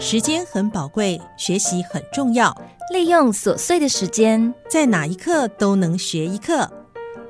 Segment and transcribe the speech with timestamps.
[0.00, 2.56] 时间很宝贵，学习很重要，
[2.92, 6.70] 利用琐碎的时间，在哪一刻都能学一课。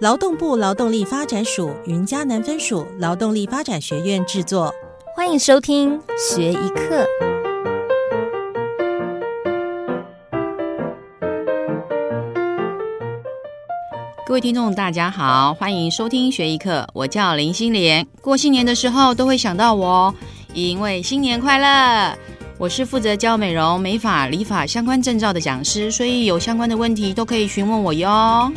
[0.00, 4.70] 劳动部劳动力发展署云嘉南分署劳动力发展学院制作，
[5.16, 7.06] 欢迎收听学一课。
[14.26, 16.86] 各位听众，大家好，欢迎收听学一课。
[16.92, 20.14] 我叫林心莲，过新年的时候都会想到我哦，
[20.52, 22.14] 因为新年快乐。
[22.60, 28.52] 我是负责教美容、美发、理发相关证照的讲师，所以有相关的问题都可以询问我哟。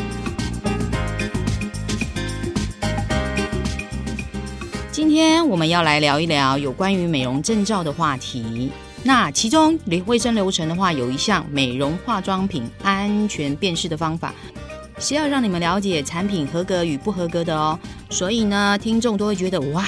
[4.92, 8.72] 今天我们要来聊一聊有关于美容证照的话题。
[9.04, 14.34] 那其中卫生流程的话，有一项美容化妆品安全辨识的方法。
[14.98, 17.78] 是要让你们了解产品合格与不合格的哦，
[18.10, 19.86] 所以呢，听众都会觉得哇，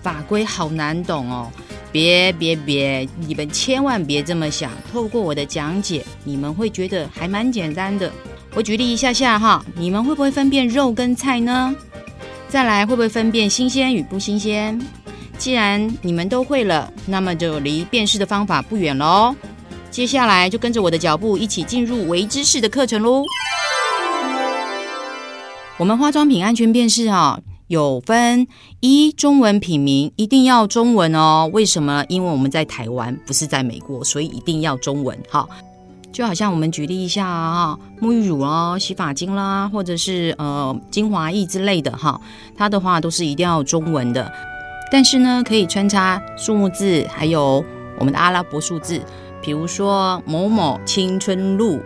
[0.00, 1.52] 法规好难懂哦。
[1.92, 4.70] 别别别，你们千万别这么想。
[4.90, 8.10] 透过我的讲解，你们会觉得还蛮简单的。
[8.54, 11.74] 我举例一下下哈，你们会不会分辨肉跟菜呢？
[12.48, 14.80] 再来，会不会分辨新鲜与不新鲜？
[15.36, 19.34] 既然你们都会了，那么就离辨识的方法不远喽。
[19.90, 23.24] 接下来就跟着我的脚步，一起进入微知识的课程喽。
[25.76, 28.46] 我们化妆品安全辨识啊，有分
[28.80, 31.48] 一中文品名一定要中文哦。
[31.52, 32.04] 为什么？
[32.08, 35.18] 因为我们在台湾，不是在美国，所以一定要中文。
[35.30, 35.48] 哈，
[36.12, 42.20] 就好像我们举例一下啊，沐浴乳啦、洗发精啦，或者是呃精华液之类的哈，
[42.56, 44.30] 它的话都是一定要中文的。
[44.90, 47.64] 但是呢，可以穿插数目字，还有
[47.98, 49.00] 我们的阿拉伯数字，
[49.40, 51.80] 比如说某某青春露。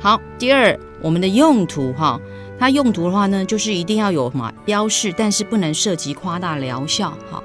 [0.00, 2.20] 好，第二，我们的用途哈。
[2.58, 7.10] 它用途的话呢，就是一定要有什么标示，但是不能涉及夸大疗效。
[7.30, 7.42] 哈，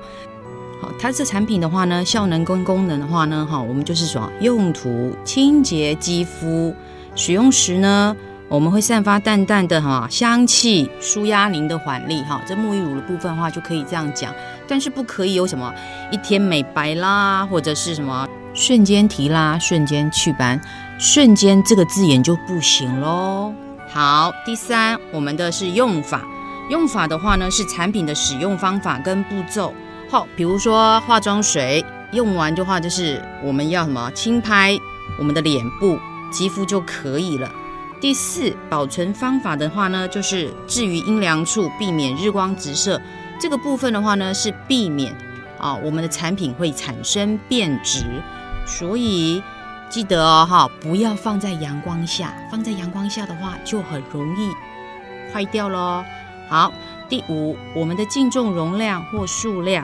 [0.82, 6.74] 好，它这产品的话呢，效能跟功能的话呢，哈，我们就是说用途清洁肌肤，
[7.16, 8.16] 使用时呢，
[8.48, 12.22] 我们会散发淡淡的哈香气，舒压您的缓力。
[12.22, 14.34] 哈，这沐浴乳的部分的话就可以这样讲，
[14.68, 15.74] 但是不可以有什么
[16.12, 20.62] 一天美白啦，或者是什么瞬间提拉、瞬间祛斑、
[20.98, 23.54] 瞬间这个字眼就不行喽。
[23.92, 26.24] 好，第三，我们的是用法。
[26.70, 29.74] 用法的话呢，是产品的使用方法跟步骤。
[30.08, 34.78] 好，比如说化妆水用完的话，就是我们要什么轻拍
[35.18, 36.00] 我们的脸部
[36.32, 37.52] 肌肤就可以了。
[38.00, 43.02] 第四，保存方法的话呢，就是置于阴凉处，避免日光直射。
[43.42, 45.12] 这个部分的话呢，是避免
[45.58, 48.06] 啊我们的产品会产生变质，
[48.68, 49.42] 所以。
[49.90, 54.52] 记得哦，哈，不要放在阳光下，放在阳光下的话就很容易
[55.34, 56.04] 坏掉喽。
[56.48, 56.72] 好，
[57.10, 59.84] 第五，我们的净重容量或数量，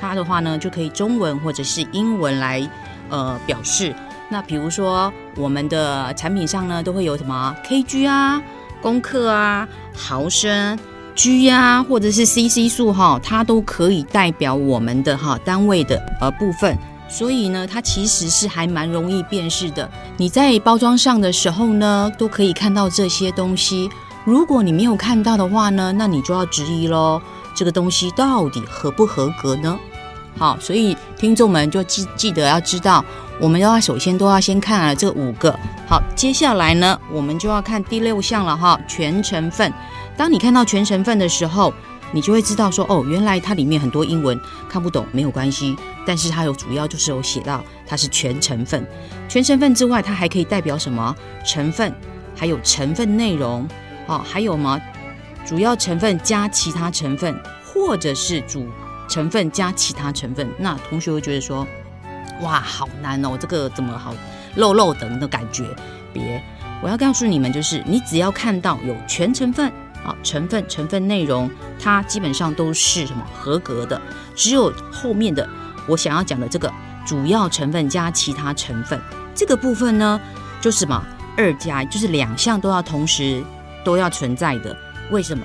[0.00, 2.68] 它的话呢就可以中文或者是英文来
[3.08, 3.94] 呃表示。
[4.28, 8.42] 那比如说我们的产品上呢都会有什么 kg 啊、
[8.82, 9.66] 公克啊、
[9.96, 10.78] 毫升、
[11.14, 16.76] G 啊，或者是 cc 数哈，它都可以代表我们的哈单位的呃部分。
[17.08, 19.90] 所以呢，它其实是还蛮容易辨识的。
[20.16, 23.88] 你在包装上的时候呢，都可以看到这些东西。
[24.24, 27.20] 如果你没有看到的话呢，那你就要质疑喽，
[27.54, 29.78] 这个东西到底合不合格呢？
[30.36, 33.04] 好，所以听众们就记记得要知道，
[33.40, 35.50] 我们要首先都要先看了这五个。
[35.88, 39.72] 好，接下来呢，我们就要看第六项了哈，全成分。
[40.16, 41.72] 当你看到全成分的时候，
[42.12, 44.38] 你就会知道说哦，原来它里面很多英文
[44.68, 45.76] 看不懂没有关系，
[46.06, 48.86] 但是它有主要就是有写到它是全成分，
[49.28, 51.14] 全成分之外，它还可以代表什么
[51.44, 51.92] 成分，
[52.34, 53.68] 还有成分内容，
[54.06, 54.80] 哦，还有吗？
[55.46, 58.66] 主要成分加其他成分，或者是主
[59.08, 61.66] 成分加其他成分，那同学会觉得说，
[62.42, 64.14] 哇，好难哦，这个怎么好
[64.56, 65.64] 漏漏等的感觉？
[66.12, 66.42] 别，
[66.82, 69.72] 我要告诉你们，就是你只要看到有全成分。
[70.22, 74.00] 成分、成分内容，它基本上都是什么合格的？
[74.34, 75.48] 只有后面的
[75.86, 76.72] 我想要讲的这个
[77.06, 79.00] 主要成分加其他成分
[79.34, 80.20] 这个部分呢，
[80.60, 81.02] 就是什么
[81.36, 83.42] 二加，就是两项都要同时
[83.84, 84.76] 都要存在的。
[85.10, 85.44] 为什么？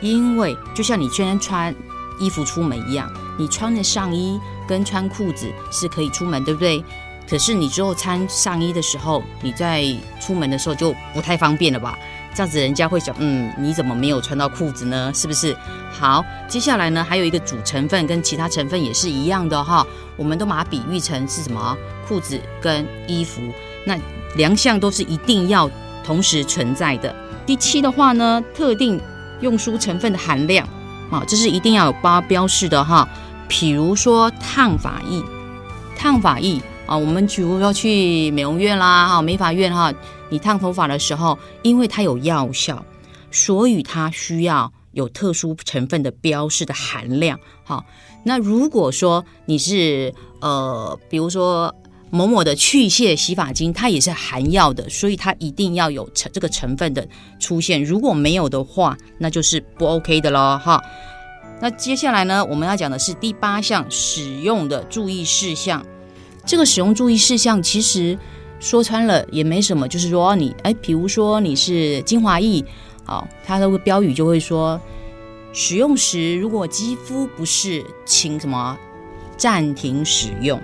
[0.00, 1.74] 因为就像你今天穿
[2.18, 6.84] 衣服出门一样，你穿着上衣跟穿裤子是可以出门，对不对？
[7.28, 9.84] 可是你之后穿上衣的时候，你在
[10.20, 11.96] 出门的时候就不太方便了吧？
[12.34, 15.12] 这样子人家会想，嗯，你怎么没有穿到裤子呢？
[15.14, 15.56] 是不是？
[15.92, 19.86] 好，接下来呢，还有一个主成分跟其他成分也是一样的哈，
[20.16, 21.76] 我们都把它比喻成是什么？
[22.08, 23.42] 裤子跟衣服，
[23.84, 23.96] 那
[24.36, 25.70] 两项都是一定要
[26.04, 27.14] 同时存在的。
[27.44, 29.00] 第七的话呢，特定
[29.40, 30.66] 用书成分的含量，
[31.10, 33.08] 啊，这是一定要有标标示的哈。
[33.46, 35.22] 比如说烫发液，
[35.96, 36.60] 烫发液。
[36.84, 39.90] 啊，我们比如说去美容院啦，哈，美发院哈，
[40.32, 42.82] 你烫头发的时候，因为它有药效，
[43.30, 47.38] 所以它需要有特殊成分的标示的含量。
[47.64, 47.84] 好，
[48.24, 51.74] 那如果说你是呃，比如说
[52.08, 57.06] 某某的去屑洗发精，它也是含药的，所以它一定要有成这个成分的
[57.38, 57.84] 出现。
[57.84, 60.82] 如果没有的话，那就是不 OK 的喽，哈。
[61.60, 65.84] 那接下来呢，我们要讲的是第八项使用的注意事项。
[66.46, 68.18] 这个使用注意事项其实
[68.62, 72.64] 说穿了也没什么，就是说你哎，比如说你是精华液，
[73.04, 74.80] 好，它的标语就会说，
[75.52, 78.78] 使用时如果肌肤不适，请什么
[79.36, 80.60] 暂停使用。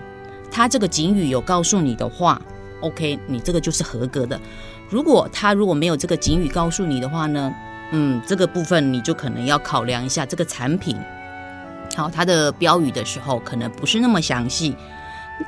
[0.49, 2.41] 它这个警语有告诉你的话
[2.83, 4.41] ，OK，你这个就是合格的。
[4.89, 7.53] 如果它如果没有这个警语告诉你的话呢？
[7.91, 10.97] 嗯，这个部分你就可能要考量一下这个产品，
[11.97, 14.77] 好，它的标语的时候可能不是那么详细。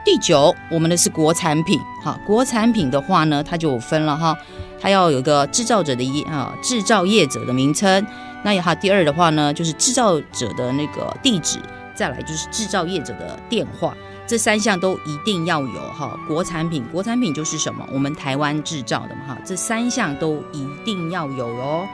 [0.04, 4.36] 第九，我们的是国产品，哈，国产品的话呢，它就分了哈，
[4.80, 8.06] 它要有个制造者的一啊制造业者的名称，
[8.44, 11.58] 那也好，第二的话呢，就是制造者的那个地址，
[11.94, 13.94] 再来就是制造业者的电话，
[14.26, 16.18] 这三项都一定要有哈。
[16.26, 17.86] 国产品，国产品就是什么？
[17.92, 21.86] 我们台湾制造的嘛哈，这三项都一定要有哦。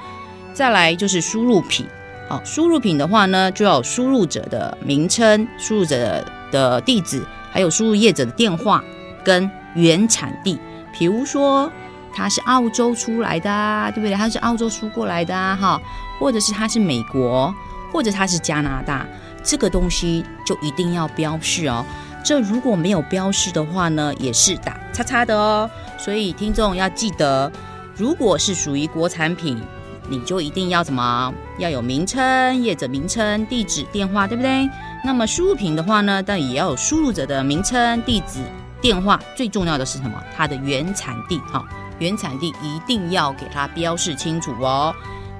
[0.53, 1.87] 再来就是输入品，
[2.29, 7.23] 好，输入品的话呢，就要有输入者的名称、输入者的地址，
[7.57, 8.85] 还有输入业者的电话
[9.25, 10.61] 跟原产地。
[10.93, 11.73] 比如说，
[12.13, 14.15] 它是澳洲出来的，啊，对不对？
[14.15, 15.81] 它是澳洲输过来的啊，哈，
[16.21, 17.55] 或者是它是美国，
[17.91, 19.07] 或者它是加拿大，
[19.43, 21.83] 这个东西就一定要标示哦。
[22.23, 25.71] 这如果没有标示的话呢，也是打叉叉的哦。
[25.97, 27.51] 所以听众要记得，
[27.97, 29.59] 如果是属于国产品。
[30.09, 31.35] 你就一定要什么？
[31.59, 34.71] 要有名称、业者名称、地址、电话，对不对？
[35.05, 38.41] 那么输入品的话呢，但也要有输入者的名称、地址、
[38.81, 39.21] 电话。
[39.37, 40.21] 最重要的是什么？
[40.37, 41.65] 它的原产地，哈，
[41.99, 44.95] 原产地一定要给它标示清楚哦。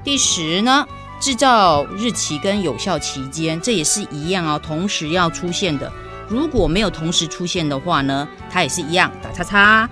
[0.05, 0.87] 第十呢，
[1.19, 5.91] 制造日期跟有效期间，这也是一样哦，同时要出现的。
[6.29, 9.91] 如果没有同时出现的话呢，它也是一样打叉叉。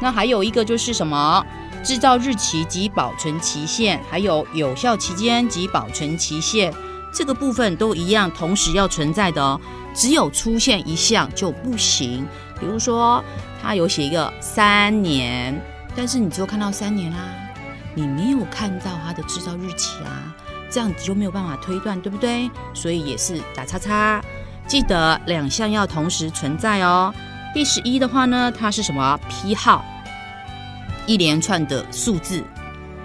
[0.00, 1.44] 那还有一个就是什么？
[1.82, 6.72] 制造日期及保存期限，还有有效期间及保存期限，
[7.14, 9.60] 这个部分都一样，同时要存在的哦。
[9.94, 12.26] 只有出现一项就不行。
[12.58, 13.22] 比如说，
[13.62, 15.58] 他有写一个三年，
[15.94, 17.18] 但是你只有看到三年啦，
[17.94, 20.34] 你没有看到它的制造日期啊，
[20.68, 22.50] 这样子就没有办法推断，对不对？
[22.74, 24.20] 所以也是打叉叉。
[24.66, 27.14] 记得两项要同时存在哦。
[27.52, 29.84] 第十一的话呢，它是什么批号？
[31.06, 32.42] 一连串的数字，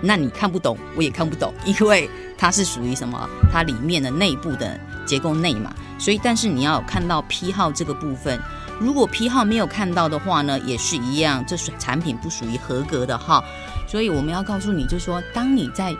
[0.02, 3.30] 那你看不懂，我也看不懂，因为它是属于什么？
[3.52, 8.40] 它里面的内部的结构内嘛，所以但是你要看到批号这个部分，
[8.80, 13.44] 如果批号没有看到的话呢，也是一样，这是产品不属于合格的哈。
[13.86, 15.94] 所以我们要告诉你，就是说，当你在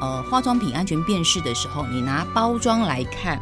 [0.00, 3.38] 呃化妆品安全辨识的时候，你拿包装来看，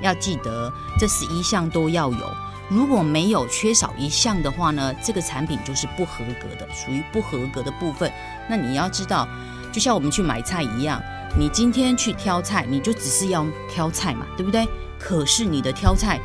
[0.00, 2.34] 要记得这十一项都要有。
[2.70, 8.10] 如果没有缺少一项的话呢，这个产品就是不合格的，属于不合格的部分。
[8.48, 9.26] 那你要知道，
[9.72, 11.02] 就像我们去买菜一样，
[11.36, 14.66] 你今天去挑菜，你就只是要挑菜嘛，对不对？
[14.98, 16.20] 可是你的挑菜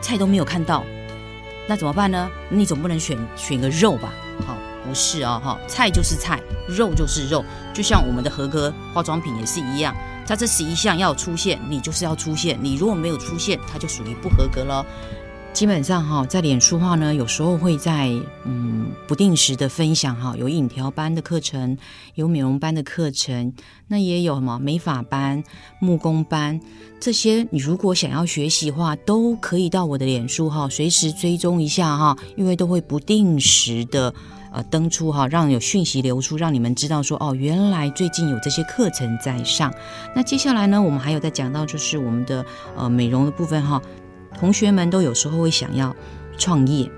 [0.00, 0.84] 菜都没有看到，
[1.68, 2.28] 那怎么办呢？
[2.48, 4.12] 你总不能选选个肉吧？
[4.46, 9.94] 好，不是哦，哈，菜就是菜，肉就是肉，就像我们的合格化妆品也是一样，
[10.26, 14.84] 它这十一项要出现，你就是要出现，你如果没有出现，它就属于不合格了。
[15.52, 18.08] 基本上哈，在脸书话呢，有时候会在
[18.46, 21.76] 嗯不定时的分享哈，有影调班的课程，
[22.14, 23.52] 有美容班的课程，
[23.88, 25.42] 那也有什么美发班、
[25.78, 26.58] 木工班
[26.98, 27.46] 这些。
[27.50, 34.14] 你如果想要学习的话，都可以到我的脸书哈，随时追踪一下哈，因为都会不定时的
[34.52, 39.70] 呃登出哈，让有讯息流出，让你们知道说哦，原来最近有这些课程在上。
[40.16, 43.82] 那接下来呢，我们还有在讲到就是我们的呃美容的部分哈。
[44.40, 45.94] 同学们都有时候会想要
[46.38, 46.90] 创业，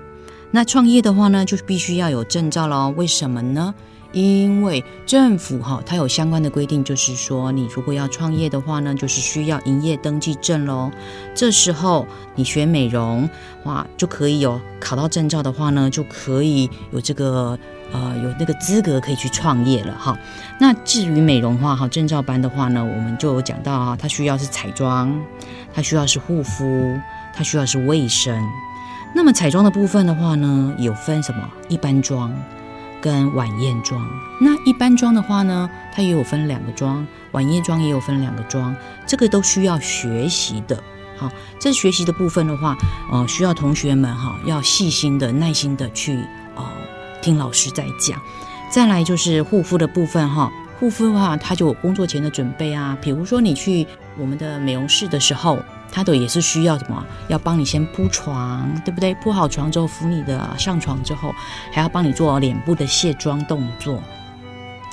[0.51, 2.93] 那创业的话呢，就必须要有证照喽。
[2.95, 3.75] 为什么呢？
[4.13, 10.89] 因为政府哈，它有相关的规定，就是说你如果要创业的话呢，就是需要营业登记证喽。
[11.35, 13.29] 这时候你学美容
[13.65, 17.59] 哇，就可以有考到证照的话呢，就可以有这个
[17.91, 20.17] 呃有那个资格可以去创业了哈。
[20.61, 25.19] 那至于美容话哈，证照班的话呢，我们就有讲到啊，它需要是彩妆，
[25.73, 26.95] 它需要是护肤。
[27.33, 28.47] 它需要是卫生，
[29.15, 32.31] 那么彩妆的部分的话呢，有分什么一般妆
[33.01, 33.99] 跟晚宴妆。
[34.39, 38.75] 那一般妆的话呢，它也有分两个妆，晚宴妆也有分两个妆，
[39.07, 40.81] 这个都需要学习的。
[41.17, 42.77] 好，这学习的部分的话，
[43.11, 46.15] 呃，需要同学们哈要细心的、耐心的去
[46.55, 46.65] 哦
[47.21, 48.21] 听老师在讲。
[48.69, 53.87] 再来就是护肤的部分哈，护肤的话，它就有工作前的准备啊，比如说你去
[54.19, 55.57] 我们的美容室的时候。
[55.95, 57.05] 它的也是需要什么？
[57.27, 59.13] 要帮你先铺床，对不对？
[59.15, 61.31] 铺好床之后，扶你的上床之后，
[61.71, 64.01] 还要帮你做脸部的卸妆动作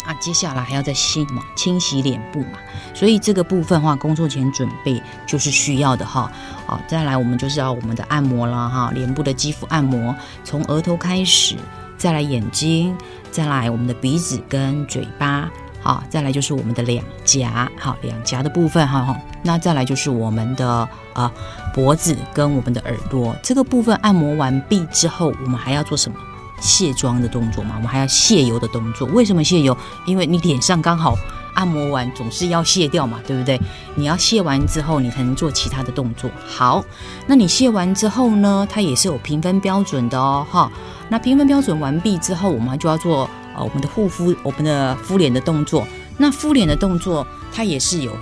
[0.05, 0.13] 啊。
[0.21, 2.59] 接下来还要再洗嘛，清洗脸部嘛。
[2.93, 6.31] 所以这个部分的话，工作前准备就是需要的哈。
[6.67, 10.15] 好，再来我们就是要我们的按摩了哈，脸部的肌肤按摩，
[10.45, 11.57] 从额头开始，
[11.97, 12.95] 再来眼睛，
[13.31, 15.49] 再来我们的鼻子跟嘴巴。
[15.83, 21.31] 好，再来就是我们的两颊，好，两颊的部分，哈，那再来就是我们的呃
[21.75, 26.19] 脖子跟我们的耳朵，这个部分按摩完毕之后，我们还要做什么？
[26.61, 29.09] 卸妆的动作嘛，我们还要卸油的动作。
[29.09, 29.75] 为什么卸油？
[30.05, 31.17] 因为你脸上刚好
[31.55, 33.59] 按摩完，总是要卸掉嘛，对不对？
[33.95, 36.31] 你要卸完之后，你才能做其他的动作。
[36.47, 36.85] 好，
[37.27, 40.71] 那你卸完之后呢，它也是有评分标准的哦，哈。
[41.09, 43.27] 那评分标准完毕之后，我们就要做。
[43.59, 48.13] 我们的护肤，我们的敷脸的动作，那敷脸的动作它也是有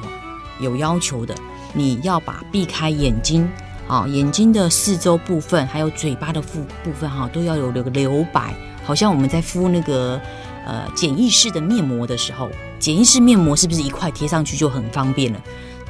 [0.60, 1.34] 有要求的。
[1.74, 3.48] 你要把避开眼睛
[3.86, 8.54] 啊，眼睛的四周部分，还有嘴巴的部部分哈，都要有留留白。
[8.84, 10.18] 好像我们在敷那个
[10.66, 15.38] 呃简易式的面膜的时候，简易式面膜是不是一块贴上去就很方便了？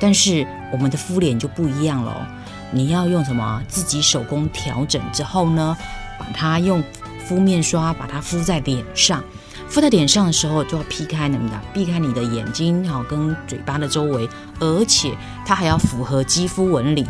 [0.01, 2.27] 但是我们的敷脸就不一样了，
[2.73, 3.63] 你要用什么？
[3.69, 5.77] 自己手工调整之后呢，
[6.19, 6.83] 把它用
[7.29, 9.23] 敷面刷把它敷在脸上。
[9.69, 14.27] 敷在脸上的时候，就要避开你们的，避开你的眼睛哈，跟嘴巴的周围，
[14.59, 17.07] 而且它还要符合肌肤纹理，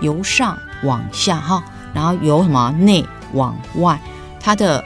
[0.00, 1.62] 由上往下哈，
[1.94, 4.00] 然后由什么内往外，
[4.40, 4.84] 它的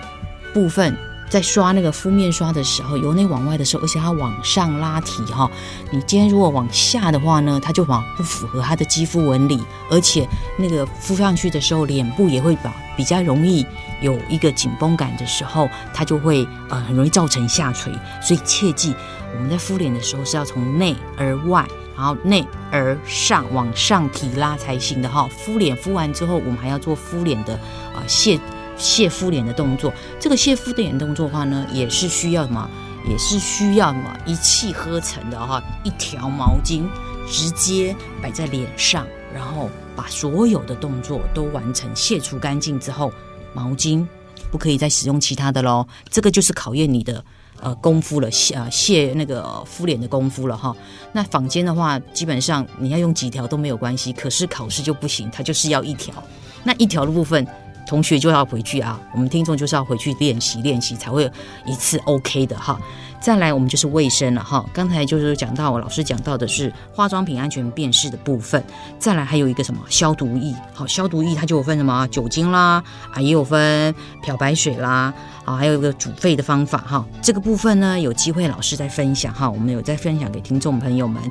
[0.52, 0.94] 部分。
[1.30, 5.50] 在刷那个敷面刷的时候，由内往外的时候，而且它往上拉提哈。
[5.90, 9.58] 你今天如果往下的话呢，它就往不符合它的肌肤纹理，
[9.90, 12.56] 而且那个敷上去的时候，脸部也会
[12.96, 13.66] 比较容易
[14.04, 17.92] 有一个紧绷感的时候，它就会呃很容易造成下垂。
[18.20, 18.94] 所以切记，
[19.34, 25.28] 我们在敷脸的时候是要从内而外，然后内而上往上提拉才行的哈。
[25.28, 27.54] 敷脸敷完之后，我们还要做敷脸的
[27.94, 28.38] 啊卸。
[28.76, 32.68] 卸敷脸的动作，这个卸敷脸动作的话呢，也是需要什么？
[33.08, 34.12] 也是需要什么？
[34.26, 36.82] 一气呵成的哈，一条毛巾
[37.24, 43.12] 直接摆在脸上，然后把所有的动作都完成，卸除干净之后，
[43.54, 44.06] 毛巾
[44.50, 45.86] 不可以再使用其他的喽。
[46.10, 47.24] 这个就是考验你的
[47.60, 50.76] 呃功夫了，卸呃卸那个敷脸的功夫了哈。
[51.12, 56.14] 那坊间的话，基本上你要用几条都没有关系，可是考试就不行，它就是要一条。
[56.62, 57.46] 那一条的部分。
[57.86, 61.30] 同学就要回去啊，我们听众就是要回去练习练习，才会
[61.66, 62.80] 一次 OK 的哈。
[63.24, 64.62] 再来，我们就是卫生了哈。
[64.70, 68.62] 刚才就是讲到我，老师讲到的是化妆品安全辨识的部分。
[68.98, 70.54] 再来，还有一个什么消毒液？
[70.74, 75.10] 好，消毒液它就有分什么酒精啦，啊，也有分漂白水啦，
[75.46, 77.02] 啊，还有一个煮沸的方法哈。
[77.22, 79.48] 这个部分呢，有机会老师再分享哈。
[79.48, 81.22] 我们有在分享给听众朋友们。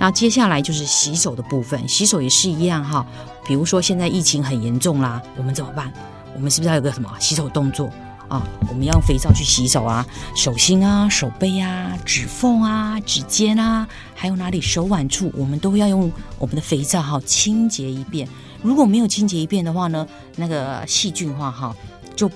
[0.00, 3.04] 那接下来就是洗手的部分，洗手也是一样哈。
[3.46, 5.92] 比如说现在疫情很严重啦，我们怎么办？
[6.34, 7.90] 我们是不是要有个什么洗手动作？
[8.28, 18.28] 啊，我们要用肥皂去洗手啊，手心啊、手背啊、指缝啊、指尖啊，还有哪里手腕处，我们都要用我们的肥皂哈清洁一遍。
[18.62, 21.74] 如果没有清洁一遍的话呢，那个细菌化哈
[22.16, 22.30] 就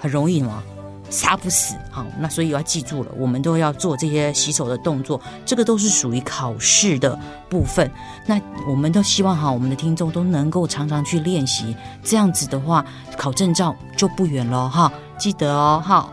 [0.00, 0.62] 很容易嘛。
[1.10, 7.16] 杀不死，好，那所以要记住了，我们都要做这些洗手的动作，这个都是属于考试的
[7.48, 7.88] 部分。
[8.26, 12.84] 那我们都希望哈，我们的听众都能够常常去练习，这样子的话，
[13.16, 14.90] 考证照就不远了哈。
[15.18, 16.08] 记得哦，哈。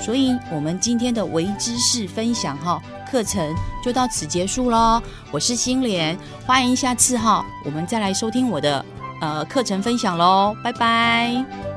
[0.00, 2.80] 所以，我们今天的微知识分享哈。
[3.10, 8.84] 课程就到此结束喽，我是心莲，欢迎下次哈，我们再来收听我的
[9.20, 11.73] 呃课程分享喽，拜拜。